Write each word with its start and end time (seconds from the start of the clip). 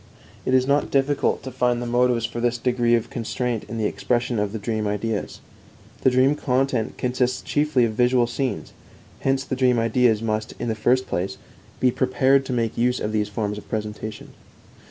It 0.47 0.55
is 0.55 0.65
not 0.65 0.89
difficult 0.89 1.43
to 1.43 1.51
find 1.51 1.79
the 1.79 1.85
motives 1.85 2.25
for 2.25 2.39
this 2.39 2.57
degree 2.57 2.95
of 2.95 3.11
constraint 3.11 3.65
in 3.65 3.77
the 3.77 3.85
expression 3.85 4.39
of 4.39 4.59
dream 4.59 4.87
ideas. 4.87 5.41
The 6.01 6.09
dream 6.09 6.33
content 6.33 6.97
consists 6.97 7.43
chiefly 7.43 7.85
of 7.85 7.93
visual 7.93 8.25
scenes; 8.25 8.73
hence 9.19 9.43
the 9.43 9.55
dream 9.55 9.77
ideas 9.77 10.23
must, 10.23 10.55
in 10.57 10.69
the 10.69 10.73
first 10.73 11.05
place, 11.05 11.37
be 11.79 11.91
prepared 11.91 12.47
to 12.47 12.51
make 12.51 12.79
use 12.79 12.99
of 12.99 13.11
these 13.11 13.29
forms 13.29 13.59
of 13.59 13.69
presentation. 13.69 14.29